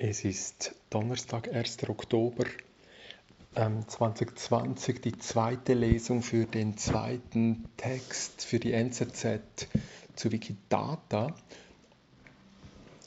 Es 0.00 0.24
ist 0.24 0.76
Donnerstag, 0.90 1.52
1. 1.52 1.88
Oktober 1.88 2.44
ähm, 3.56 3.82
2020, 3.88 5.00
die 5.00 5.18
zweite 5.18 5.74
Lesung 5.74 6.22
für 6.22 6.44
den 6.44 6.76
zweiten 6.76 7.64
Text 7.76 8.44
für 8.44 8.60
die 8.60 8.72
NZZ 8.72 9.40
zu 10.14 10.30
Wikidata. 10.30 11.34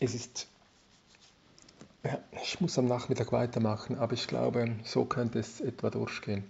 Es 0.01 0.13
ist, 0.13 0.49
ja, 2.03 2.19
ich 2.43 2.59
muss 2.59 2.77
am 2.77 2.87
Nachmittag 2.87 3.31
weitermachen, 3.31 3.97
aber 3.97 4.11
ich 4.11 4.27
glaube, 4.27 4.75
so 4.83 5.05
könnte 5.05 5.39
es 5.39 5.61
etwa 5.61 5.91
durchgehen. 5.91 6.43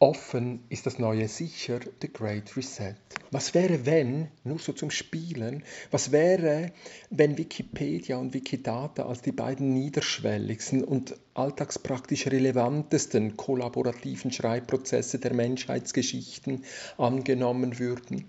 Offen 0.00 0.60
ist 0.68 0.86
das 0.86 1.00
neue 1.00 1.26
sicher, 1.26 1.80
The 2.00 2.12
Great 2.12 2.56
Reset. 2.56 2.94
Was 3.32 3.52
wäre, 3.52 3.84
wenn, 3.84 4.28
nur 4.44 4.60
so 4.60 4.72
zum 4.72 4.92
Spielen, 4.92 5.64
was 5.90 6.12
wäre, 6.12 6.70
wenn 7.10 7.36
Wikipedia 7.36 8.16
und 8.16 8.32
Wikidata 8.32 9.06
als 9.06 9.22
die 9.22 9.32
beiden 9.32 9.74
niederschwelligsten 9.74 10.84
und 10.84 11.16
alltagspraktisch 11.34 12.28
relevantesten 12.28 13.36
kollaborativen 13.36 14.30
Schreibprozesse 14.30 15.18
der 15.18 15.34
Menschheitsgeschichten 15.34 16.64
angenommen 16.96 17.80
würden? 17.80 18.26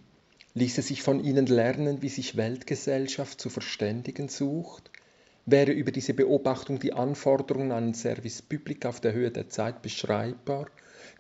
Ließe 0.56 0.82
sich 0.82 1.04
von 1.04 1.24
ihnen 1.24 1.46
lernen, 1.46 2.02
wie 2.02 2.10
sich 2.10 2.36
Weltgesellschaft 2.36 3.40
zu 3.40 3.52
verständigen 3.52 4.28
sucht? 4.28 4.90
Wäre 5.46 5.72
über 5.72 5.92
diese 5.92 6.16
Beobachtung 6.16 6.80
die 6.80 6.94
Anforderung 6.94 7.72
an 7.72 7.90
ein 7.90 7.94
Service 7.94 8.42
Public 8.42 8.88
auf 8.88 9.00
der 9.02 9.14
Höhe 9.14 9.30
der 9.30 9.50
Zeit 9.50 9.84
beschreibbar? 9.84 10.66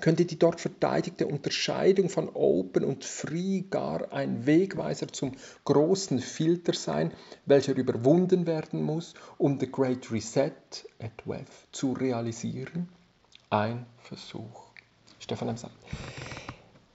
Könnte 0.01 0.25
die 0.25 0.39
dort 0.39 0.61
verteidigte 0.61 1.27
Unterscheidung 1.27 2.09
von 2.09 2.29
Open 2.29 2.83
und 2.83 3.05
Free 3.05 3.61
gar 3.69 4.11
ein 4.11 4.45
Wegweiser 4.45 5.07
zum 5.07 5.33
großen 5.65 6.19
Filter 6.19 6.73
sein, 6.73 7.13
welcher 7.45 7.75
überwunden 7.75 8.47
werden 8.47 8.83
muss, 8.83 9.13
um 9.37 9.59
The 9.59 9.71
Great 9.71 10.11
Reset 10.11 10.51
at 11.01 11.25
Web 11.25 11.47
zu 11.71 11.93
realisieren? 11.93 12.89
Ein 13.49 13.85
Versuch. 13.97 14.67
Stefan 15.19 15.49
M. 15.49 15.57
sagt. 15.57 15.75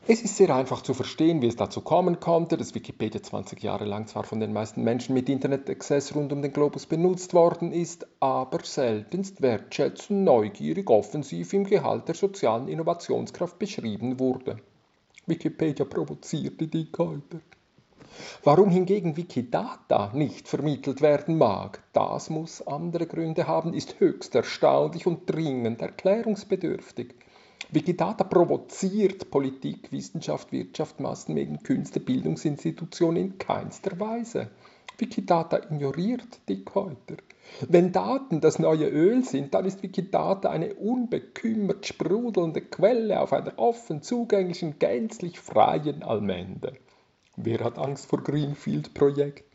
Es 0.06 0.20
ist 0.20 0.36
sehr 0.36 0.54
einfach 0.54 0.82
zu 0.82 0.92
verstehen, 0.92 1.40
wie 1.40 1.46
es 1.46 1.56
dazu 1.56 1.80
kommen 1.80 2.20
konnte, 2.20 2.58
dass 2.58 2.74
Wikipedia 2.74 3.22
20 3.22 3.62
Jahre 3.62 3.86
lang 3.86 4.06
zwar 4.06 4.24
von 4.24 4.38
den 4.38 4.52
meisten 4.52 4.84
Menschen 4.84 5.14
mit 5.14 5.30
Internet-Access 5.30 6.14
rund 6.14 6.30
um 6.30 6.42
den 6.42 6.52
Globus 6.52 6.84
benutzt 6.84 7.32
worden 7.32 7.72
ist, 7.72 8.06
aber 8.20 8.58
seltenst 8.62 9.40
wertschätzend, 9.40 10.24
neugierig, 10.24 10.90
offensiv 10.90 11.54
im 11.54 11.64
Gehalt 11.64 12.06
der 12.06 12.16
sozialen 12.16 12.68
Innovationskraft 12.68 13.58
beschrieben 13.58 14.20
wurde. 14.20 14.58
Wikipedia 15.24 15.86
provoziert 15.86 16.60
die 16.60 16.68
Dickhäuter. 16.68 17.40
Warum 18.42 18.68
hingegen 18.68 19.16
Wikidata 19.16 20.12
nicht 20.12 20.48
vermittelt 20.48 21.00
werden 21.00 21.38
mag, 21.38 21.82
das 21.94 22.28
muss 22.28 22.60
andere 22.66 23.06
Gründe 23.06 23.46
haben, 23.46 23.72
ist 23.72 24.00
höchst 24.00 24.34
erstaunlich 24.34 25.06
und 25.06 25.30
dringend 25.30 25.80
erklärungsbedürftig. 25.80 27.14
Wikidata 27.74 28.22
provoziert 28.22 29.32
Politik, 29.32 29.90
Wissenschaft, 29.90 30.52
Wirtschaft, 30.52 31.00
Massenmedien, 31.00 31.60
Künste, 31.64 31.98
Bildungsinstitutionen 31.98 33.16
in 33.16 33.38
keinster 33.38 33.98
Weise. 33.98 34.50
Wikidata 34.96 35.58
ignoriert 35.58 36.48
Dickhäuter. 36.48 37.16
Wenn 37.68 37.90
Daten 37.90 38.40
das 38.40 38.60
neue 38.60 38.88
Öl 38.88 39.24
sind, 39.24 39.54
dann 39.54 39.64
ist 39.64 39.82
Wikidata 39.82 40.50
eine 40.50 40.74
unbekümmert 40.74 41.84
sprudelnde 41.84 42.60
Quelle 42.60 43.20
auf 43.20 43.32
einer 43.32 43.58
offen 43.58 44.02
zugänglichen, 44.02 44.78
gänzlich 44.78 45.40
freien 45.40 46.04
Allmende. 46.04 46.74
Wer 47.36 47.58
hat 47.64 47.78
Angst 47.78 48.06
vor 48.06 48.22
Greenfield-Projekten? 48.22 49.53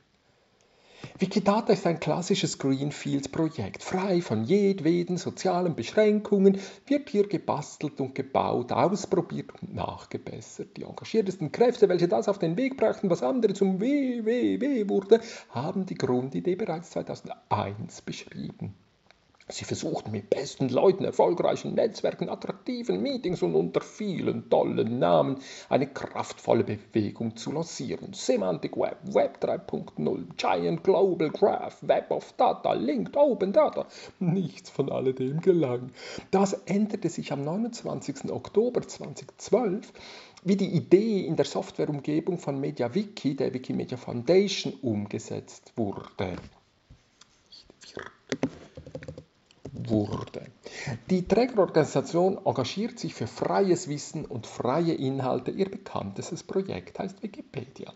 Wikidata 1.18 1.74
ist 1.74 1.88
ein 1.88 2.00
klassisches 2.00 2.58
Greenfield-Projekt. 2.60 3.84
Frei 3.84 4.22
von 4.22 4.44
jedweden 4.44 5.18
sozialen 5.18 5.76
Beschränkungen 5.76 6.60
wird 6.86 7.10
hier 7.10 7.28
gebastelt 7.28 8.00
und 8.00 8.16
gebaut, 8.16 8.72
ausprobiert 8.72 9.52
und 9.62 9.74
nachgebessert. 9.74 10.78
Die 10.78 10.84
engagiertesten 10.84 11.52
Kräfte, 11.52 11.90
welche 11.90 12.08
das 12.08 12.28
auf 12.30 12.40
den 12.40 12.56
Weg 12.58 12.78
brachten, 12.78 13.10
was 13.10 13.24
andere 13.24 13.54
zum 13.54 13.82
WWW 13.82 14.88
wurde, 14.90 15.22
haben 15.50 15.86
die 15.86 15.96
Grundidee 15.96 16.56
bereits 16.56 16.92
2001 16.92 18.02
beschrieben. 18.02 18.76
Sie 19.52 19.66
versuchten 19.66 20.12
mit 20.12 20.30
besten 20.30 20.70
Leuten, 20.70 21.04
erfolgreichen 21.06 21.74
Netzwerken, 21.74 22.30
attraktiven 22.30 23.02
Meetings 23.02 23.42
und 23.42 23.56
unter 23.56 23.82
vielen 23.82 24.48
tollen 24.48 25.00
Namen 25.00 25.40
eine 25.70 25.88
kraftvolle 25.88 26.64
Bewegung 26.64 27.36
zu 27.36 27.52
lancieren. 27.52 28.14
Semantic 28.14 28.78
Web, 28.78 28.98
Web 29.06 29.40
3.0, 29.42 30.36
Giant 30.38 30.84
Global 30.84 31.32
Graph, 31.32 31.80
Web 31.82 32.12
of 32.12 32.32
Data, 32.34 32.74
Linked 32.74 33.18
Open 33.18 33.52
Data. 33.52 33.88
Nichts 34.20 34.70
von 34.70 34.92
alledem 34.92 35.42
gelang. 35.42 35.94
Das 36.30 36.54
änderte 36.54 37.10
sich 37.10 37.32
am 37.32 37.44
29. 37.44 38.32
Oktober 38.32 38.82
2012 38.82 39.92
wie 40.44 40.56
die 40.56 40.76
Idee 40.76 41.26
in 41.26 41.36
der 41.36 41.46
Softwareumgebung 41.46 42.38
von 42.38 42.60
MediaWiki, 42.60 43.36
der 43.36 43.54
Wikimedia 43.54 43.98
Foundation, 43.98 44.74
umgesetzt 44.82 45.74
wurde 45.76 46.04
wurde. 49.88 50.46
Die 51.10 51.28
Trägerorganisation 51.28 52.40
engagiert 52.44 53.00
sich 53.00 53.14
für 53.14 53.28
freies 53.28 53.88
Wissen 53.88 54.26
und 54.26 54.48
freie 54.48 54.94
Inhalte. 54.94 55.52
Ihr 55.52 55.70
bekanntestes 55.70 56.44
Projekt 56.44 57.00
heißt 57.00 57.22
Wikipedia. 57.22 57.94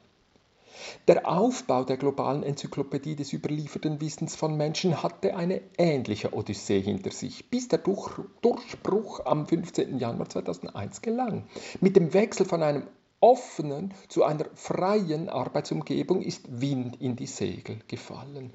Der 1.08 1.28
Aufbau 1.30 1.84
der 1.84 1.98
globalen 1.98 2.44
Enzyklopädie 2.44 3.16
des 3.16 3.34
überlieferten 3.34 4.02
Wissens 4.02 4.36
von 4.36 4.58
Menschen 4.58 5.04
hatte 5.04 5.36
eine 5.36 5.62
ähnliche 5.78 6.34
Odyssee 6.34 6.82
hinter 6.82 7.12
sich, 7.12 7.50
bis 7.50 7.68
der 7.68 7.80
Durchbruch 7.80 9.26
am 9.26 9.46
15. 9.46 9.98
Januar 9.98 10.30
2001 10.30 11.02
gelang. 11.02 11.48
Mit 11.80 11.96
dem 11.96 12.14
Wechsel 12.14 12.46
von 12.46 12.64
einem 12.64 12.88
offenen 13.20 13.94
zu 14.10 14.24
einer 14.26 14.46
freien 14.54 15.30
Arbeitsumgebung 15.30 16.22
ist 16.22 16.60
Wind 16.60 17.00
in 17.00 17.16
die 17.16 17.28
Segel 17.28 17.80
gefallen. 17.88 18.52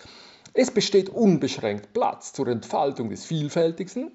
Es 0.53 0.71
besteht 0.71 1.09
unbeschränkt 1.09 1.93
Platz 1.93 2.31
zur 2.33 2.47
Entfaltung 2.47 3.11
des 3.11 3.25
Vielfältigsten, 3.25 4.11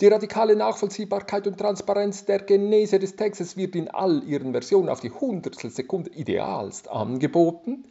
die 0.00 0.06
radikale 0.06 0.56
Nachvollziehbarkeit 0.56 1.46
und 1.46 1.58
Transparenz 1.58 2.24
der 2.24 2.40
Genese 2.40 2.98
des 2.98 3.16
Textes 3.16 3.56
wird 3.56 3.76
in 3.76 3.88
all 3.88 4.22
ihren 4.24 4.52
Versionen 4.52 4.88
auf 4.88 5.00
die 5.00 5.10
Hundertstelsekunde 5.10 6.10
idealst 6.10 6.88
angeboten. 6.88 7.84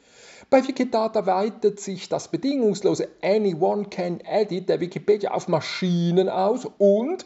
Bei 0.49 0.67
Wikidata 0.67 1.25
weitet 1.25 1.79
sich 1.79 2.09
das 2.09 2.27
bedingungslose 2.27 3.07
Anyone 3.21 3.85
can 3.85 4.19
edit 4.21 4.69
der 4.69 4.79
Wikipedia 4.79 5.31
auf 5.31 5.47
Maschinen 5.47 6.29
aus 6.29 6.67
und 6.77 7.25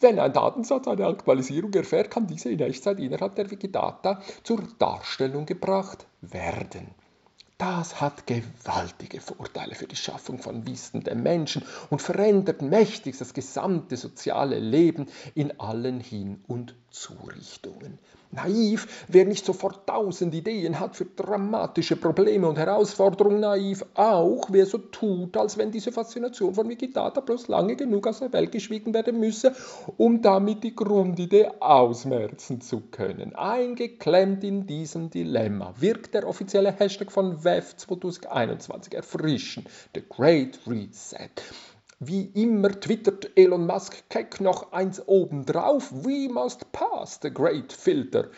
wenn 0.00 0.18
ein 0.18 0.32
Datensatz 0.32 0.88
eine 0.88 1.06
Aktualisierung 1.06 1.74
erfährt, 1.74 2.10
kann 2.10 2.26
diese 2.26 2.50
in 2.50 2.60
Echtzeit 2.60 2.98
innerhalb 3.00 3.34
der 3.34 3.50
Wikidata 3.50 4.22
zur 4.42 4.62
Darstellung 4.78 5.44
gebracht 5.44 6.06
werden. 6.22 6.94
Das 7.60 8.00
hat 8.00 8.26
gewaltige 8.26 9.20
Vorteile 9.20 9.74
für 9.74 9.86
die 9.86 9.94
Schaffung 9.94 10.38
von 10.38 10.66
Wissen 10.66 11.04
der 11.04 11.14
Menschen 11.14 11.62
und 11.90 12.00
verändert 12.00 12.62
mächtig 12.62 13.18
das 13.18 13.34
gesamte 13.34 13.98
soziale 13.98 14.58
Leben 14.58 15.08
in 15.34 15.60
allen 15.60 16.00
Hin- 16.00 16.42
und 16.48 16.74
Zurichtungen. 16.90 17.98
Naiv, 18.32 19.06
wer 19.08 19.24
nicht 19.24 19.44
sofort 19.44 19.88
tausend 19.88 20.32
Ideen 20.34 20.78
hat 20.78 20.94
für 20.94 21.04
dramatische 21.04 21.96
Probleme 21.96 22.46
und 22.48 22.58
Herausforderungen, 22.58 23.40
naiv 23.40 23.84
auch, 23.94 24.46
wer 24.50 24.66
so 24.66 24.78
tut, 24.78 25.36
als 25.36 25.58
wenn 25.58 25.72
diese 25.72 25.90
Faszination 25.90 26.54
von 26.54 26.68
Wikidata 26.68 27.22
bloß 27.22 27.48
lange 27.48 27.74
genug 27.74 28.06
aus 28.06 28.20
der 28.20 28.32
Welt 28.32 28.52
geschwiegen 28.52 28.94
werden 28.94 29.18
müsse, 29.18 29.52
um 29.96 30.22
damit 30.22 30.62
die 30.62 30.76
Grundidee 30.76 31.48
ausmerzen 31.58 32.60
zu 32.60 32.82
können. 32.92 33.34
Eingeklemmt 33.34 34.44
in 34.44 34.64
diesem 34.64 35.10
Dilemma 35.10 35.74
wirkt 35.80 36.14
der 36.14 36.28
offizielle 36.28 36.70
Hashtag 36.70 37.10
von 37.10 37.42
WEF 37.42 37.76
2021 37.78 38.94
erfrischend, 38.94 39.68
The 39.92 40.02
Great 40.08 40.60
Reset. 40.68 41.30
Wie 42.02 42.30
immer 42.32 42.80
twittert 42.80 43.36
Elon 43.36 43.66
Musk 43.66 44.08
keck 44.08 44.40
noch 44.40 44.72
eins 44.72 45.06
obendrauf. 45.06 45.92
We 45.92 46.32
must 46.32 46.72
pass 46.72 47.18
the 47.20 47.30
great 47.30 47.74
filter. 47.74 48.30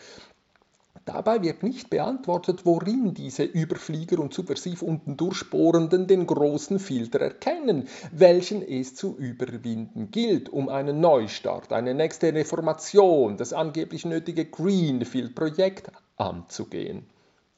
Dabei 1.05 1.41
wird 1.41 1.63
nicht 1.63 1.89
beantwortet, 1.89 2.65
worin 2.65 3.13
diese 3.13 3.45
Überflieger 3.45 4.19
und 4.19 4.33
subversiv 4.33 4.81
unten 4.81 5.15
durchbohrenden 5.15 6.07
den 6.07 6.27
großen 6.27 6.77
Filter 6.77 7.21
erkennen, 7.21 7.87
welchen 8.11 8.61
es 8.61 8.95
zu 8.95 9.15
überwinden 9.15 10.11
gilt, 10.11 10.49
um 10.49 10.67
einen 10.67 10.99
Neustart, 10.99 11.71
eine 11.71 11.93
nächste 11.93 12.33
Reformation, 12.33 13.37
das 13.37 13.53
angeblich 13.53 14.03
nötige 14.03 14.43
Greenfield-Projekt 14.43 15.89
anzugehen. 16.17 17.05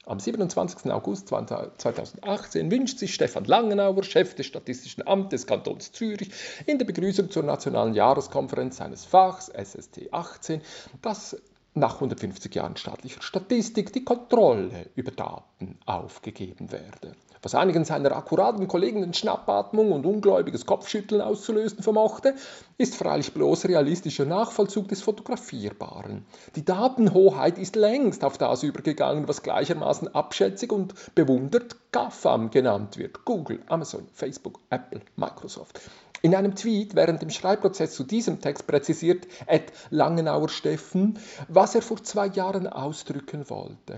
Am 0.08 0.20
27. 0.20 0.92
August 0.92 1.30
2018 1.30 2.70
wünscht 2.70 3.00
sich 3.00 3.16
Stefan 3.16 3.46
Langenauer, 3.46 4.04
Chef 4.04 4.36
des 4.36 4.46
Statistischen 4.46 5.08
Amtes 5.08 5.42
des 5.42 5.48
Kantons 5.48 5.92
Zürich, 5.92 6.30
in 6.68 6.78
der 6.78 6.86
Begrüßung 6.86 7.32
zur 7.32 7.42
nationalen 7.42 7.96
Jahreskonferenz 7.96 8.78
seines 8.78 9.04
Fachs 9.04 9.48
SST 9.48 10.14
18, 10.14 10.62
dass 11.02 11.36
nach 11.76 11.96
150 11.96 12.56
Jahren 12.56 12.78
staatlicher 12.78 13.22
Statistik 13.22 13.94
die 13.94 14.04
Kontrolle 14.04 14.90
über 14.96 15.12
Daten 15.12 15.78
aufgegeben 15.86 16.72
werde 16.72 17.16
was 17.46 17.54
einigen 17.54 17.86
seiner 17.86 18.12
akkuraten 18.16 18.68
Kollegen 18.68 19.04
in 19.04 19.14
Schnappatmung 19.14 19.92
und 19.92 20.04
ungläubiges 20.08 20.66
Kopfschütteln 20.66 21.22
auszulösen 21.22 21.84
vermochte, 21.84 22.34
ist 22.80 22.96
freilich 22.96 23.34
bloß 23.34 23.66
realistischer 23.66 24.26
Nachvollzug 24.26 24.88
des 24.88 25.04
Fotografierbaren. 25.04 26.26
Die 26.56 26.66
Datenhoheit 26.66 27.60
ist 27.60 27.76
längst 27.76 28.24
auf 28.24 28.40
das 28.40 28.64
übergegangen, 28.64 29.28
was 29.28 29.44
gleichermaßen 29.44 30.16
abschätzig 30.16 30.72
und 30.72 30.96
bewundert 31.14 31.76
GAFAM 31.92 32.50
genannt 32.50 32.98
wird. 32.98 33.26
Google, 33.26 33.62
Amazon, 33.68 34.08
Facebook, 34.12 34.60
Apple, 34.72 35.02
Microsoft. 35.16 35.80
In 36.26 36.34
einem 36.34 36.56
Tweet 36.56 36.96
während 36.96 37.22
dem 37.22 37.30
Schreibprozess 37.30 37.94
zu 37.94 38.04
diesem 38.04 38.42
Text 38.42 38.66
präzisiert 38.66 39.28
Ed 39.46 39.72
Langenauer 39.92 40.50
Steffen, 40.50 41.20
was 41.50 41.76
er 41.76 41.84
vor 41.84 42.04
zwei 42.04 42.26
Jahren 42.26 42.66
ausdrücken 42.66 43.48
wollte. 43.48 43.98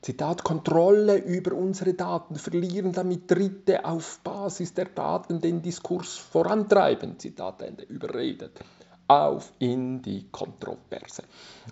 Zitat, 0.00 0.42
Kontrolle 0.42 1.18
über 1.18 1.54
unsere 1.54 1.92
Daten 1.92 2.36
verlieren, 2.36 2.92
damit 2.92 3.30
Dritte 3.30 3.84
auf 3.84 4.20
Basis 4.20 4.72
der 4.72 4.86
Daten 4.86 5.42
den 5.42 5.60
Diskurs 5.60 6.16
vorantreiben. 6.16 7.18
Zitat 7.18 7.60
Ende, 7.60 7.82
überredet. 7.82 8.60
Auf 9.06 9.52
in 9.58 10.00
die 10.00 10.26
Kontroverse. 10.30 11.24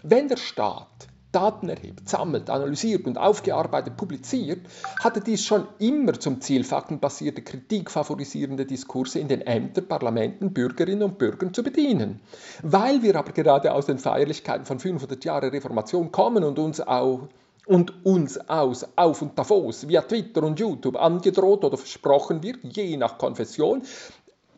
Wenn 0.03 0.29
der 0.29 0.37
Staat 0.37 1.09
Daten 1.33 1.69
erhebt, 1.69 2.09
sammelt, 2.09 2.51
analysiert 2.51 3.07
und 3.07 3.19
aufgearbeitet 3.19 3.97
publiziert, 3.97 4.61
hatte 5.03 5.21
dies 5.21 5.45
schon 5.45 5.67
immer 5.79 6.13
zum 6.13 6.41
Ziel, 6.41 6.63
faktenbasierte 6.63 7.43
Kritik 7.43 7.91
favorisierende 7.91 8.67
Diskurse 8.67 9.19
in 9.19 9.29
den 9.29 9.41
Ämtern, 9.41 9.89
Parlamenten, 9.89 10.53
Bürgerinnen 10.53 11.03
und 11.03 11.19
Bürgern 11.19 11.55
zu 11.55 11.63
bedienen. 11.63 12.21
Weil 12.63 13.03
wir 13.03 13.17
aber 13.17 13.33
gerade 13.33 13.73
aus 13.73 13.87
den 13.87 13.99
Feierlichkeiten 13.99 14.67
von 14.67 14.79
500 14.79 15.25
Jahren 15.25 15.51
Reformation 15.51 16.13
kommen 16.13 16.45
und 16.45 16.59
uns 16.59 16.81
auch 16.81 17.29
und 17.67 18.05
uns 18.05 18.39
aus 18.49 18.87
Auf- 18.97 19.23
und 19.23 19.39
Davos 19.39 19.87
via 19.89 20.03
Twitter 20.03 20.43
und 20.43 20.59
YouTube 20.59 20.97
angedroht 20.97 21.65
oder 21.65 21.77
versprochen 21.77 22.43
wird, 22.43 22.59
je 22.63 22.97
nach 22.97 23.19
Konfession, 23.19 23.83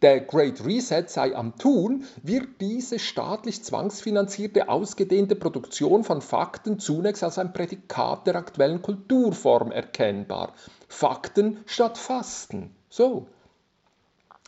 der 0.04 0.20
Great 0.20 0.62
Reset 0.66 1.06
sei 1.08 1.34
am 1.34 1.56
Tun, 1.56 2.04
wird 2.22 2.60
diese 2.60 2.98
staatlich 2.98 3.64
zwangsfinanzierte, 3.64 4.68
ausgedehnte 4.68 5.34
Produktion 5.34 6.04
von 6.04 6.20
Fakten 6.20 6.78
zunächst 6.78 7.24
als 7.24 7.38
ein 7.38 7.54
Prädikat 7.54 8.26
der 8.26 8.36
aktuellen 8.36 8.82
Kulturform 8.82 9.72
erkennbar. 9.72 10.52
Fakten 10.88 11.56
statt 11.64 11.96
Fasten. 11.96 12.76
So. 12.90 13.28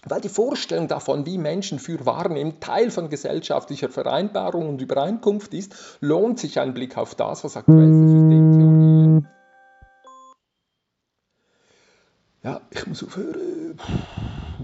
Weil 0.05 0.21
die 0.21 0.29
Vorstellung 0.29 0.89
davon, 0.89 1.25
wie 1.25 1.39
Menschen 1.39 1.79
für 1.79 2.05
wahrnehmen, 2.05 2.61
Teil 2.61 2.91
von 2.91 3.09
gesellschaftlicher 3.09 3.89
Vereinbarung 3.89 4.69
und 4.69 4.83
Übereinkunft 4.83 5.55
ist, 5.55 5.97
lohnt 6.01 6.39
sich 6.39 6.61
ein 6.61 6.75
Blick 6.75 6.99
auf 6.99 7.15
das, 7.15 7.45
was 7.45 7.57
aktuellste 7.57 8.09
Systemtheorien. 8.09 9.27
Ja, 12.43 12.61
ich 12.71 12.87
muss 12.87 13.03
aufhören. 13.03 13.81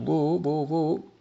Wo, 0.07 0.41
wo, 0.43 0.69
wo? 0.69 1.13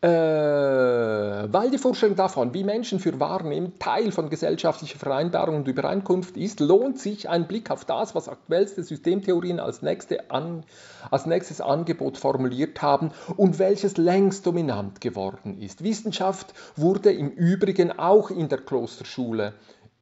Äh, 0.00 0.08
weil 0.08 1.70
die 1.72 1.78
Vorstellung 1.78 2.14
davon, 2.14 2.54
wie 2.54 2.62
Menschen 2.62 3.00
für 3.00 3.18
wahrnehmen, 3.18 3.80
Teil 3.80 4.12
von 4.12 4.30
gesellschaftlicher 4.30 4.96
Vereinbarung 4.96 5.56
und 5.56 5.66
Übereinkunft 5.66 6.36
ist, 6.36 6.60
lohnt 6.60 7.00
sich 7.00 7.28
ein 7.28 7.48
Blick 7.48 7.72
auf 7.72 7.84
das, 7.84 8.14
was 8.14 8.28
aktuellste 8.28 8.84
Systemtheorien 8.84 9.58
als, 9.58 9.82
nächste 9.82 10.30
an, 10.30 10.62
als 11.10 11.26
nächstes 11.26 11.60
Angebot 11.60 12.16
formuliert 12.16 12.80
haben 12.80 13.10
und 13.36 13.58
welches 13.58 13.96
längst 13.96 14.46
dominant 14.46 15.00
geworden 15.00 15.60
ist. 15.60 15.82
Wissenschaft 15.82 16.54
wurde 16.76 17.10
im 17.10 17.30
Übrigen 17.30 17.98
auch 17.98 18.30
in 18.30 18.48
der 18.48 18.58
Klosterschule 18.58 19.54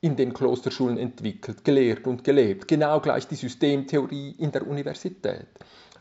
in 0.03 0.15
den 0.15 0.35
Klosterschulen 0.35 0.99
entwickelt, 0.99 1.65
gelehrt 1.65 2.07
und 2.07 2.23
gelebt, 2.23 2.69
genau 2.69 3.01
gleich 3.01 3.27
die 3.29 3.35
Systemtheorie 3.35 4.37
in 4.39 4.53
der 4.53 4.67
Universität. 4.67 5.47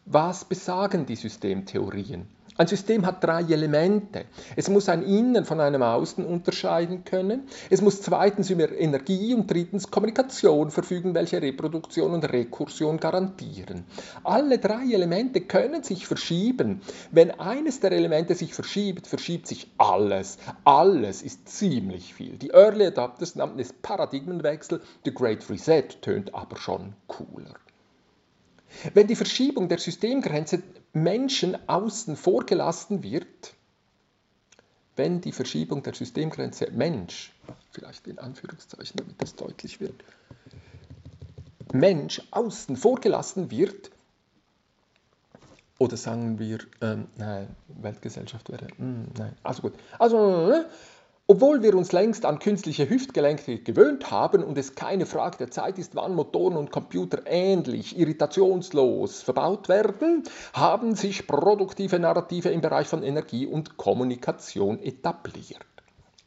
Was 0.08 0.46
besagen 0.46 1.08
die 1.08 1.16
Systemtheorien? 1.16 2.28
Ein 2.58 2.68
System 2.68 3.08
hat 3.08 3.24
drei 3.24 3.42
Elemente. 3.42 4.26
Es 4.56 4.70
muss 4.70 4.88
ein 4.88 5.02
Innen 5.02 5.46
von 5.46 5.60
einem 5.60 5.82
Außen 5.82 6.24
unterscheiden 6.24 7.04
können. 7.06 7.48
Es 7.72 7.82
muss 7.82 8.04
zweitens 8.04 8.52
über 8.52 8.72
Energie 8.72 9.34
und 9.34 9.50
drittens 9.50 9.90
Kommunikation 9.90 10.70
verfügen, 10.70 11.16
welche 11.16 11.42
Reproduktion 11.42 12.14
und 12.14 12.32
Rekursion 12.32 13.00
garantieren. 13.00 13.84
Alle 14.24 14.60
drei 14.60 14.94
Elemente 14.94 15.42
können 15.42 15.82
sich 15.82 16.06
verschieben. 16.06 16.82
Wenn 17.10 17.32
eines 17.40 17.80
der 17.80 17.92
Elemente 17.92 18.36
sich 18.36 18.54
verschiebt, 18.54 19.08
verschiebt 19.08 19.48
sich 19.48 19.72
alles. 19.80 20.38
Alles 20.66 21.24
ist 21.24 21.50
ziemlich 21.50 22.14
viel. 22.14 22.38
Die 22.38 22.52
Early 22.52 22.86
Adapters 22.86 23.36
nannten 23.36 23.60
es 23.60 23.74
Paradigmenwechsel. 23.74 24.82
The 25.04 25.14
Great 25.16 25.50
Reset 25.50 25.88
tönt 26.02 26.36
aber 26.36 26.58
schon 26.58 26.94
cooler. 27.08 27.56
Wenn 28.94 29.08
die 29.08 29.16
Verschiebung 29.16 29.70
der 29.70 29.80
Systemgrenze 29.80 30.62
Menschen 30.94 31.58
außen 31.68 32.16
vor 32.16 32.46
gelassen 32.46 33.04
wird, 33.04 33.54
wenn 34.96 35.22
die 35.22 35.32
Verschiebung 35.32 35.84
der 35.84 35.94
Systemgrenze 35.94 36.72
Mensch, 36.72 37.34
vielleicht 37.72 38.08
in 38.08 38.20
Anführungszeichen, 38.20 38.98
damit 38.98 39.22
das 39.22 39.36
deutlich 39.36 39.80
wird, 39.80 40.04
Mensch 41.74 42.22
außen 42.32 42.78
vor 42.78 43.00
gelassen 43.02 43.52
wird, 43.52 43.92
oder 45.78 45.98
sagen 45.98 46.40
wir, 46.40 46.60
ähm, 46.80 47.08
nein, 47.18 47.50
Weltgesellschaft 47.68 48.50
wäre, 48.50 48.66
mh, 48.66 48.72
hm, 48.78 49.08
nein, 49.18 49.36
also 49.44 49.62
gut, 49.62 49.74
also 50.00 50.52
äh, 50.52 50.66
obwohl 51.28 51.64
wir 51.64 51.74
uns 51.76 51.92
längst 51.92 52.24
an 52.24 52.38
künstliche 52.38 52.88
Hüftgelenke 52.88 53.58
gewöhnt 53.58 54.12
haben 54.12 54.44
und 54.44 54.58
es 54.60 54.76
keine 54.76 55.08
Frage 55.08 55.38
der 55.38 55.52
Zeit 55.52 55.80
ist, 55.80 55.96
wann 55.96 56.14
Motoren 56.14 56.56
und 56.56 56.72
Computer 56.72 57.24
ähnlich 57.26 57.98
irritationslos 57.98 59.24
verbaut 59.24 59.68
werden, 59.68 60.24
haben 60.54 60.96
sich 60.96 61.26
produktive 61.26 61.98
Narrative 61.98 62.50
im 62.50 62.62
Bereich 62.62 62.88
von 62.88 63.02
Energie 63.02 63.48
und 63.48 63.76
Kommunikation 63.76 64.80
etabliert. 64.80 65.66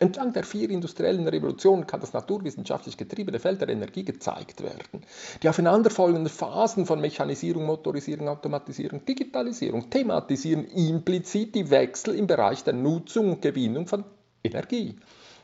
Entlang 0.00 0.32
der 0.32 0.44
vier 0.44 0.70
industriellen 0.70 1.26
Revolutionen 1.26 1.86
kann 1.86 2.00
das 2.00 2.12
naturwissenschaftlich 2.12 2.96
getriebene 2.96 3.40
Feld 3.40 3.60
der 3.60 3.68
Energie 3.68 4.04
gezeigt 4.04 4.62
werden. 4.62 5.04
Die 5.42 5.48
aufeinanderfolgenden 5.48 6.28
Phasen 6.28 6.86
von 6.86 7.00
Mechanisierung, 7.00 7.66
Motorisierung, 7.66 8.28
Automatisierung, 8.28 9.04
Digitalisierung 9.04 9.90
thematisieren 9.90 10.64
implizit 10.66 11.56
die 11.56 11.70
Wechsel 11.70 12.14
im 12.14 12.28
Bereich 12.28 12.62
der 12.62 12.74
Nutzung 12.74 13.30
und 13.30 13.42
Gewinnung 13.42 13.88
von 13.88 14.04
Energie. 14.48 14.96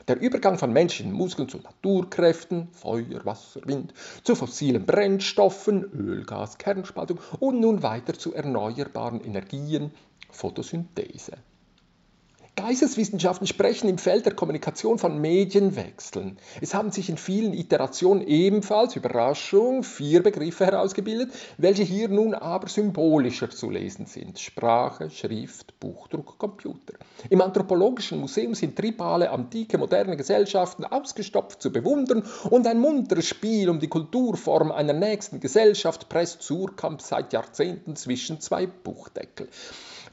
Der 0.07 0.19
Übergang 0.19 0.57
von 0.59 0.71
menschlichen 0.71 1.13
Muskeln 1.13 1.49
zu 1.49 1.57
Naturkräften, 1.57 2.67
Feuer, 2.71 3.25
Wasser, 3.25 3.61
Wind, 3.65 3.93
zu 4.23 4.35
fossilen 4.35 4.85
Brennstoffen, 4.85 5.83
Öl, 5.93 6.23
Gas, 6.25 6.59
Kernspaltung 6.59 7.19
und 7.39 7.59
nun 7.59 7.81
weiter 7.81 8.13
zu 8.13 8.33
erneuerbaren 8.33 9.23
Energien, 9.23 9.91
Photosynthese. 10.29 11.33
Geisteswissenschaften 12.57 13.47
sprechen 13.47 13.89
im 13.89 13.97
Feld 13.97 14.25
der 14.25 14.33
Kommunikation 14.33 14.97
von 14.97 15.19
Medienwechseln. 15.19 16.37
Es 16.61 16.73
haben 16.73 16.89
sich 16.89 17.09
in 17.09 17.17
vielen 17.17 17.53
Iterationen 17.53 18.25
ebenfalls, 18.25 18.95
Überraschung, 18.95 19.83
vier 19.83 20.23
Begriffe 20.23 20.65
herausgebildet, 20.65 21.33
welche 21.57 21.83
hier 21.83 22.07
nun 22.07 22.33
aber 22.33 22.69
symbolischer 22.69 23.49
zu 23.49 23.69
lesen 23.69 24.05
sind. 24.05 24.39
Sprache, 24.39 25.09
Schrift, 25.09 25.77
Buchdruck, 25.81 26.37
Computer. 26.37 26.93
Im 27.29 27.41
Anthropologischen 27.41 28.21
Museum 28.21 28.55
sind 28.55 28.77
tribale, 28.77 29.31
antike, 29.31 29.77
moderne 29.77 30.15
Gesellschaften 30.15 30.85
ausgestopft 30.85 31.61
zu 31.61 31.73
bewundern 31.73 32.23
und 32.49 32.67
ein 32.67 32.79
munteres 32.79 33.27
Spiel 33.27 33.69
um 33.69 33.81
die 33.81 33.89
Kulturform 33.89 34.71
einer 34.71 34.93
nächsten 34.93 35.41
Gesellschaft 35.41 36.07
presst 36.07 36.41
Surkamp 36.41 37.01
seit 37.01 37.33
Jahrzehnten 37.33 37.97
zwischen 37.97 38.39
zwei 38.39 38.65
Buchdeckel. 38.65 39.49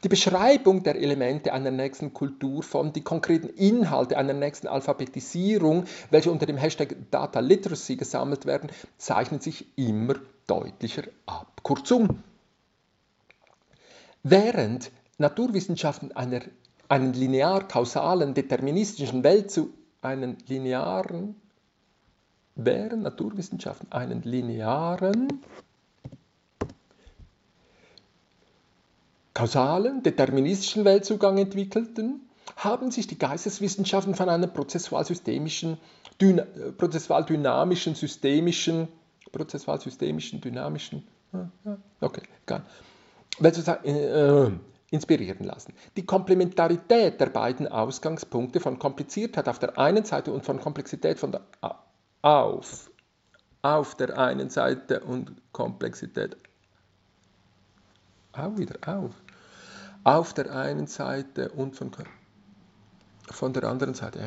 Die 0.05 0.09
Beschreibung 0.09 0.83
der 0.83 0.97
Elemente 0.97 1.53
einer 1.53 1.71
nächsten 1.71 2.13
Kulturform, 2.13 2.93
die 2.93 3.03
konkreten 3.03 3.49
Inhalte 3.49 4.19
einer 4.19 4.33
nächsten 4.33 4.67
Alphabetisierung, 4.67 5.85
welche 6.11 6.33
unter 6.33 6.47
dem 6.47 6.57
Hashtag 6.57 6.97
Data 7.13 7.39
Literacy 7.39 7.95
gesammelt 7.95 8.45
werden, 8.45 8.71
zeichnen 8.99 9.41
sich 9.41 9.67
immer 9.79 10.15
deutlicher 10.49 11.05
ab. 11.27 11.61
Kurzum, 11.63 12.19
während 14.25 14.91
Naturwissenschaften 15.19 16.11
einer, 16.13 16.41
einen 16.89 17.13
linear-kausalen, 17.13 18.35
deterministischen 18.35 19.23
Welt 19.23 19.53
zu 19.53 19.73
einen 20.01 20.37
linearen, 20.49 21.37
während 22.57 23.05
Naturwissenschaften 23.05 23.93
einen 23.93 24.23
linearen, 24.23 25.29
kausalen, 29.43 30.05
deterministischen 30.05 30.85
Weltzugang 30.85 31.37
entwickelten, 31.37 32.21
haben 32.55 32.93
sich 32.93 33.09
die 33.09 33.19
Geisteswissenschaften 33.19 34.15
von 34.15 34.29
einem 34.29 34.53
prozessual-systemischen, 34.53 35.79
dyna, 36.21 36.45
prozessual-dynamischen, 36.79 37.97
systemischen, 37.97 38.87
prozessual-systemischen, 39.33 40.41
dynamischen, 40.41 41.03
okay, 42.01 42.23
egal, 42.47 42.63
äh, 43.83 44.51
inspirieren 44.93 45.45
lassen. 45.45 45.75
Die 45.97 46.07
Komplementarität 46.07 47.21
der 47.21 47.31
beiden 47.31 47.67
Ausgangspunkte 47.67 48.61
von 48.61 48.79
Kompliziertheit 48.79 49.49
auf 49.49 49.59
der 49.59 49.77
einen 49.77 50.05
Seite 50.05 50.33
und 50.33 50.45
von 50.45 50.61
Komplexität 50.61 51.19
von 51.19 51.33
der, 51.33 51.41
auf, 52.21 52.91
auf 53.63 53.97
der 53.97 54.17
einen 54.17 54.51
Seite 54.51 55.01
und 55.01 55.33
Komplexität 55.51 56.37
auch 58.35 58.57
wieder 58.57 58.77
auf. 58.87 59.11
Auf 60.05 60.35
der 60.35 60.55
einen 60.55 60.87
Seite 60.87 61.51
und 61.51 61.77
von, 61.77 61.93
von 63.31 63.53
der 63.53 63.65
anderen 63.65 63.95
Seite. 63.95 64.19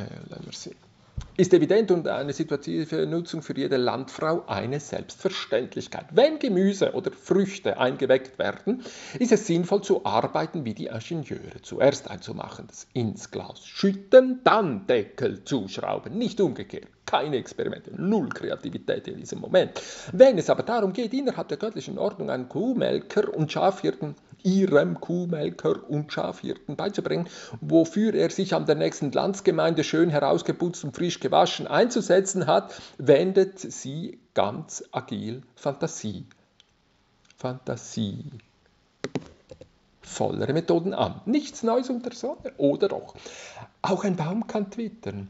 Ist 1.37 1.53
evident 1.53 1.91
und 1.91 2.07
eine 2.07 2.31
situative 2.31 3.05
Nutzung 3.05 3.41
für 3.41 3.57
jede 3.57 3.75
Landfrau 3.75 4.45
eine 4.47 4.79
Selbstverständlichkeit. 4.79 6.05
Wenn 6.11 6.39
Gemüse 6.39 6.93
oder 6.93 7.11
Früchte 7.11 7.77
eingeweckt 7.77 8.39
werden, 8.39 8.83
ist 9.19 9.33
es 9.33 9.47
sinnvoll 9.47 9.81
zu 9.81 10.05
arbeiten 10.05 10.63
wie 10.63 10.73
die 10.73 10.87
Ingenieure. 10.87 11.61
Zuerst 11.61 12.09
einzumachen, 12.09 12.67
das 12.67 12.87
ins 12.93 13.31
Glas 13.31 13.65
schütten, 13.65 14.41
dann 14.45 14.87
Deckel 14.87 15.43
zuschrauben, 15.43 16.17
nicht 16.17 16.39
umgekehrt 16.39 16.94
keine 17.05 17.37
Experimente, 17.37 17.91
null 17.95 18.29
Kreativität 18.29 19.07
in 19.07 19.17
diesem 19.17 19.39
Moment. 19.39 19.71
Wenn 20.11 20.37
es 20.37 20.49
aber 20.49 20.63
darum 20.63 20.93
geht, 20.93 21.13
innerhalb 21.13 21.47
der 21.47 21.57
göttlichen 21.57 21.97
Ordnung 21.97 22.29
einen 22.29 22.49
Kuhmelker 22.49 23.33
und 23.33 23.51
Schafhirten 23.51 24.15
ihrem 24.43 25.01
Kuhmelker 25.01 25.89
und 25.89 26.13
Schafhirten 26.13 26.75
beizubringen, 26.75 27.27
wofür 27.61 28.13
er 28.13 28.29
sich 28.29 28.53
an 28.53 28.65
der 28.65 28.75
nächsten 28.75 29.11
Landsgemeinde 29.11 29.83
schön 29.83 30.09
herausgeputzt 30.09 30.83
und 30.83 30.95
frisch 30.95 31.19
gewaschen 31.19 31.67
einzusetzen 31.67 32.45
hat, 32.45 32.79
wendet 32.97 33.59
sie 33.59 34.19
ganz 34.35 34.83
agil 34.91 35.41
Fantasie. 35.55 36.25
Fantasie 37.37 38.25
vollere 40.05 40.53
Methoden 40.53 40.93
an. 40.93 41.21
Nichts 41.25 41.63
Neues 41.63 41.89
unter 41.89 42.13
Sonne, 42.13 42.53
oder 42.57 42.87
doch? 42.87 43.15
Auch 43.81 44.03
ein 44.03 44.15
Baum 44.15 44.47
kann 44.47 44.71
twittern. 44.71 45.29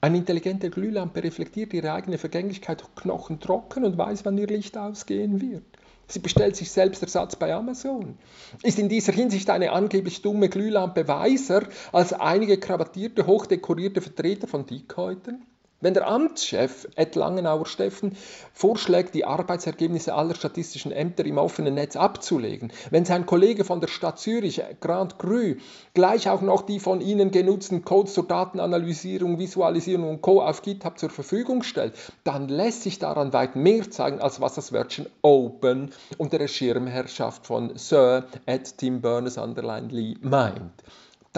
Eine 0.00 0.18
intelligente 0.18 0.70
Glühlampe 0.70 1.24
reflektiert 1.24 1.74
ihre 1.74 1.92
eigene 1.92 2.18
Vergänglichkeit 2.18 2.84
knochentrocken 2.94 3.84
und 3.84 3.98
weiß, 3.98 4.24
wann 4.24 4.38
ihr 4.38 4.46
Licht 4.46 4.78
ausgehen 4.78 5.40
wird. 5.40 5.64
Sie 6.06 6.20
bestellt 6.20 6.54
sich 6.54 6.70
selbst 6.70 7.02
Ersatz 7.02 7.34
bei 7.34 7.52
Amazon. 7.52 8.16
Ist 8.62 8.78
in 8.78 8.88
dieser 8.88 9.12
Hinsicht 9.12 9.50
eine 9.50 9.72
angeblich 9.72 10.22
dumme 10.22 10.48
Glühlampe 10.48 11.08
weiser 11.08 11.64
als 11.92 12.12
einige 12.12 12.58
krawattierte, 12.58 13.26
hochdekorierte 13.26 14.00
Vertreter 14.00 14.46
von 14.46 14.66
Dickhäutern? 14.66 15.42
Wenn 15.80 15.94
der 15.94 16.08
Amtschef 16.08 16.88
Ed 16.96 17.14
Langenauer 17.14 17.64
Steffen 17.64 18.16
vorschlägt, 18.52 19.14
die 19.14 19.24
Arbeitsergebnisse 19.24 20.12
aller 20.12 20.34
statistischen 20.34 20.90
Ämter 20.90 21.24
im 21.24 21.38
offenen 21.38 21.74
Netz 21.74 21.94
abzulegen, 21.94 22.72
wenn 22.90 23.04
sein 23.04 23.26
Kollege 23.26 23.62
von 23.62 23.80
der 23.80 23.86
Stadt 23.86 24.18
Zürich, 24.18 24.60
Grand 24.80 25.20
Cru, 25.20 25.54
gleich 25.94 26.28
auch 26.28 26.40
noch 26.40 26.62
die 26.62 26.80
von 26.80 27.00
Ihnen 27.00 27.30
genutzten 27.30 27.84
Codes 27.84 28.14
zur 28.14 28.26
Datenanalysierung, 28.26 29.38
Visualisierung 29.38 30.10
und 30.10 30.20
Co. 30.20 30.42
auf 30.42 30.62
GitHub 30.62 30.98
zur 30.98 31.10
Verfügung 31.10 31.62
stellt, 31.62 31.94
dann 32.24 32.48
lässt 32.48 32.82
sich 32.82 32.98
daran 32.98 33.32
weit 33.32 33.54
mehr 33.54 33.88
zeigen, 33.88 34.20
als 34.20 34.40
was 34.40 34.54
das 34.54 34.72
Wörtchen 34.72 35.06
Open 35.22 35.92
unter 36.16 36.38
der 36.38 36.48
Schirmherrschaft 36.48 37.46
von 37.46 37.78
Sir 37.78 38.24
Ed 38.46 38.78
Tim 38.78 39.00
Berners-Lee 39.00 40.16
meint. 40.22 40.72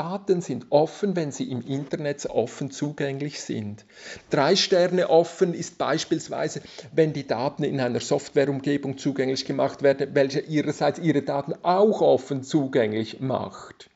Daten 0.00 0.40
sind 0.40 0.68
offen, 0.70 1.14
wenn 1.14 1.30
sie 1.30 1.50
im 1.50 1.60
Internet 1.60 2.24
offen 2.30 2.70
zugänglich 2.70 3.42
sind. 3.42 3.84
Drei 4.30 4.56
Sterne 4.56 5.10
offen 5.10 5.52
ist 5.52 5.76
beispielsweise, 5.76 6.62
wenn 6.94 7.12
die 7.12 7.26
Daten 7.26 7.64
in 7.64 7.78
einer 7.78 8.00
Softwareumgebung 8.00 8.96
zugänglich 8.96 9.44
gemacht 9.44 9.82
werden, 9.82 10.14
welche 10.14 10.40
ihrerseits 10.40 11.00
ihre 11.00 11.20
Daten 11.20 11.52
auch 11.62 12.00
offen 12.00 12.42
zugänglich 12.42 13.20
macht 13.20 13.89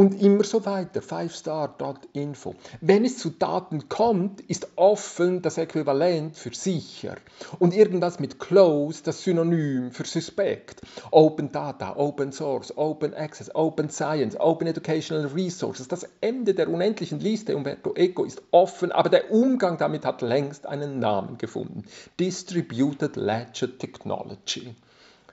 und 0.00 0.22
immer 0.22 0.44
so 0.44 0.64
weiter. 0.64 1.00
5star.info. 1.00 2.54
Wenn 2.80 3.04
es 3.04 3.18
zu 3.18 3.28
Daten 3.28 3.90
kommt, 3.90 4.40
ist 4.40 4.68
offen 4.76 5.42
das 5.42 5.58
Äquivalent 5.58 6.38
für 6.38 6.54
sicher 6.54 7.16
und 7.58 7.74
irgendwas 7.74 8.18
mit 8.18 8.38
close 8.38 9.02
das 9.04 9.22
Synonym 9.22 9.90
für 9.90 10.06
suspekt. 10.06 10.80
Open 11.10 11.52
Data, 11.52 11.96
Open 11.96 12.32
Source, 12.32 12.74
Open 12.78 13.12
Access, 13.12 13.54
Open 13.54 13.90
Science, 13.90 14.40
Open 14.40 14.68
Educational 14.68 15.26
Resources. 15.26 15.86
Das 15.86 16.08
Ende 16.22 16.54
der 16.54 16.70
unendlichen 16.70 17.20
Liste 17.20 17.54
Umberto 17.54 17.92
Eco 17.94 18.24
ist 18.24 18.40
offen, 18.52 18.92
aber 18.92 19.10
der 19.10 19.30
Umgang 19.30 19.76
damit 19.76 20.06
hat 20.06 20.22
längst 20.22 20.64
einen 20.66 20.98
Namen 20.98 21.36
gefunden. 21.36 21.84
Distributed 22.18 23.16
Ledger 23.16 23.76
Technology. 23.76 24.74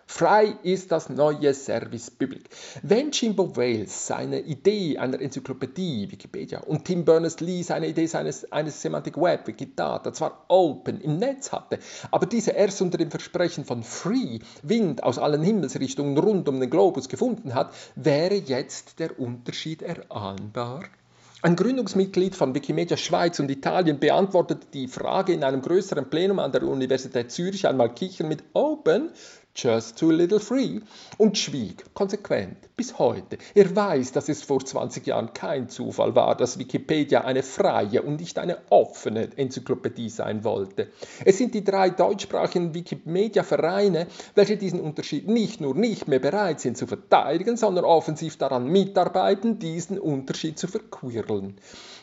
Frei 0.09 0.55
ist 0.63 0.93
das 0.93 1.09
neue 1.09 1.53
Service 1.53 2.09
Public. 2.09 2.49
Wenn 2.81 3.11
Jimbo 3.11 3.57
Wales 3.57 4.07
seine 4.07 4.39
Idee 4.39 4.97
einer 4.97 5.21
Enzyklopädie, 5.21 6.09
Wikipedia, 6.09 6.61
und 6.61 6.85
Tim 6.85 7.03
Berners-Lee 7.03 7.61
seine 7.61 7.89
Idee 7.89 8.05
seines, 8.05 8.49
eines 8.51 8.81
Semantic 8.81 9.17
Web, 9.17 9.45
Wikidata, 9.47 10.13
zwar 10.13 10.45
open 10.47 11.01
im 11.01 11.17
Netz 11.17 11.51
hatte, 11.51 11.79
aber 12.09 12.25
diese 12.25 12.51
erst 12.51 12.81
unter 12.81 12.97
dem 12.97 13.11
Versprechen 13.11 13.65
von 13.65 13.83
Free, 13.83 14.39
Wind 14.63 15.03
aus 15.03 15.19
allen 15.19 15.43
Himmelsrichtungen 15.43 16.17
rund 16.17 16.47
um 16.47 16.61
den 16.61 16.69
Globus 16.69 17.09
gefunden 17.09 17.53
hat, 17.53 17.73
wäre 17.95 18.35
jetzt 18.35 18.99
der 18.99 19.19
Unterschied 19.19 19.81
erahnbar? 19.81 20.85
Ein 21.43 21.55
Gründungsmitglied 21.55 22.35
von 22.35 22.55
Wikimedia 22.55 22.97
Schweiz 22.97 23.39
und 23.39 23.51
Italien 23.51 23.99
beantwortete 23.99 24.65
die 24.73 24.87
Frage 24.87 25.33
in 25.33 25.43
einem 25.43 25.61
größeren 25.61 26.09
Plenum 26.09 26.39
an 26.39 26.51
der 26.51 26.63
Universität 26.63 27.31
Zürich 27.31 27.67
einmal 27.67 27.93
kichern 27.93 28.27
mit 28.27 28.43
Open 28.53 29.11
just 29.57 29.97
too 29.97 30.11
little 30.11 30.39
free 30.39 30.79
und 31.17 31.37
schwieg 31.37 31.83
konsequent 31.95 32.57
bis 32.75 32.99
heute. 32.99 33.39
Er 33.55 33.75
weiß, 33.75 34.11
dass 34.11 34.29
es 34.29 34.43
vor 34.43 34.63
20 34.63 35.07
Jahren 35.07 35.33
kein 35.33 35.67
Zufall 35.67 36.15
war, 36.15 36.37
dass 36.37 36.59
Wikipedia 36.59 37.21
eine 37.21 37.41
freie 37.41 38.03
und 38.03 38.19
nicht 38.19 38.37
eine 38.37 38.59
offene 38.69 39.29
Enzyklopädie 39.35 40.09
sein 40.09 40.43
wollte. 40.43 40.89
Es 41.25 41.39
sind 41.39 41.55
die 41.55 41.63
drei 41.63 41.89
deutschsprachigen 41.89 42.75
Wikimedia-Vereine, 42.75 44.05
welche 44.35 44.57
diesen 44.57 44.79
Unterschied 44.79 45.27
nicht 45.27 45.59
nur 45.59 45.73
nicht 45.73 46.07
mehr 46.07 46.19
bereit 46.19 46.59
sind 46.59 46.77
zu 46.77 46.85
verteidigen, 46.85 47.57
sondern 47.57 47.83
offensiv 47.83 48.37
daran 48.37 48.67
mitarbeiten, 48.67 49.57
diesen 49.57 49.97
Unterschied 49.97 50.59
zu 50.59 50.67
verquirlen. 50.67 51.55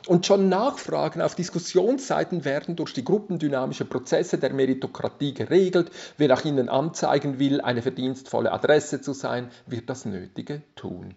Und 0.07 0.27
schon 0.27 0.51
Nachfragen 0.51 1.23
auf 1.23 1.35
Diskussionsseiten 1.35 2.45
werden 2.45 2.77
durch 2.77 2.93
die 2.93 3.05
gruppendynamischen 3.05 3.89
Prozesse 3.89 4.37
der 4.37 4.53
Meritokratie 4.53 5.33
geregelt. 5.33 5.91
Wer 6.19 6.29
nach 6.29 6.45
ihnen 6.45 6.69
anzeigen 6.69 7.39
will, 7.39 7.63
eine 7.63 7.81
verdienstvolle 7.81 8.53
Adresse 8.53 9.01
zu 9.01 9.15
sein, 9.15 9.49
wird 9.67 9.89
das 9.89 10.05
Nötige 10.05 10.61
tun. 10.77 11.15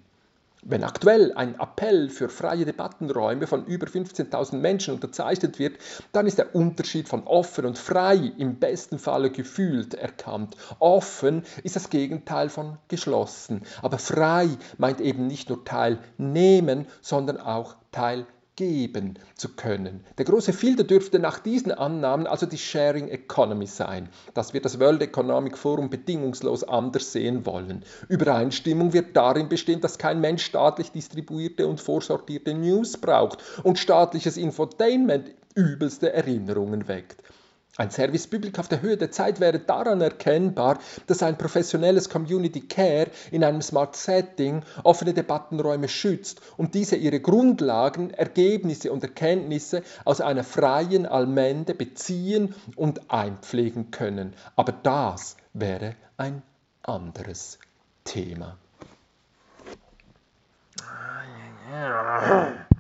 Wenn 0.64 0.86
aktuell 0.86 1.34
ein 1.34 1.60
Appell 1.60 2.10
für 2.10 2.30
freie 2.30 2.66
Debattenräume 2.66 3.46
von 3.46 3.66
über 3.66 3.88
15.000 3.88 4.56
Menschen 4.56 4.94
unterzeichnet 4.94 5.60
wird, 5.60 5.78
dann 6.14 6.26
ist 6.26 6.38
der 6.38 6.56
Unterschied 6.56 7.10
von 7.10 7.24
offen 7.28 7.66
und 7.66 7.78
frei 7.78 8.32
im 8.38 8.56
besten 8.56 9.00
Falle 9.00 9.32
gefühlt 9.32 9.96
erkannt. 9.96 10.56
Offen 10.80 11.44
ist 11.64 11.76
das 11.76 11.90
Gegenteil 11.90 12.50
von 12.50 12.78
geschlossen, 12.88 13.64
aber 13.82 13.98
frei 13.98 14.50
meint 14.78 15.02
eben 15.02 15.28
nicht 15.28 15.50
nur 15.50 15.64
teilnehmen, 15.64 16.88
sondern 17.02 17.38
auch 17.38 17.76
teilnehmen 17.92 18.37
geben 18.58 19.18
zu 19.36 19.56
können. 19.56 20.02
Der 20.18 20.26
große 20.26 20.52
Filter 20.52 20.84
dürfte 20.84 21.20
nach 21.20 21.40
diesen 21.40 21.72
Annahmen 21.72 22.28
also 22.28 22.46
die 22.46 22.58
Sharing 22.58 23.08
Economy 23.08 23.68
sein, 23.68 24.10
dass 24.34 24.54
wir 24.54 24.62
das 24.62 24.80
World 24.82 25.02
Economic 25.02 25.58
Forum 25.58 25.90
bedingungslos 25.90 26.66
anders 26.66 27.14
sehen 27.14 27.46
wollen. 27.46 27.86
Übereinstimmung 28.10 28.92
wird 28.92 29.16
darin 29.16 29.48
bestehen, 29.48 29.80
dass 29.80 29.98
kein 29.98 30.20
Mensch 30.20 30.44
staatlich 30.44 30.92
distribuierte 30.92 31.68
und 31.68 31.80
vorsortierte 31.80 32.54
News 32.54 32.98
braucht 32.98 33.40
und 33.64 33.80
staatliches 33.80 34.36
Infotainment 34.36 35.32
übelste 35.56 36.12
Erinnerungen 36.12 36.88
weckt. 36.88 37.24
Ein 37.78 37.92
Service 37.92 38.28
auf 38.58 38.68
der 38.68 38.82
Höhe 38.82 38.98
der 38.98 39.12
Zeit 39.12 39.40
wäre 39.40 39.60
daran 39.60 40.02
erkennbar, 40.02 40.80
dass 41.06 41.22
ein 41.22 41.38
professionelles 41.38 42.10
Community 42.10 42.62
Care 42.62 43.12
in 43.30 43.44
einem 43.44 43.62
Smart 43.62 43.96
Setting 43.96 44.64
offene 44.84 45.14
Debattenräume 45.14 45.88
schützt 45.88 46.42
und 46.58 46.74
diese 46.74 46.96
ihre 46.96 47.20
Grundlagen, 47.20 48.10
Ergebnisse 48.10 48.92
und 48.92 49.04
Erkenntnisse 49.04 49.84
aus 50.06 50.22
einer 50.22 50.44
freien 50.44 51.06
Allmende 51.06 51.76
beziehen 51.76 52.56
und 52.76 53.12
einpflegen 53.12 53.92
können. 53.92 54.34
Aber 54.56 54.72
das 54.72 55.38
wäre 55.54 55.96
ein 56.18 56.42
anderes 56.82 57.60
Thema. 58.04 58.58
Ah, 61.70 62.68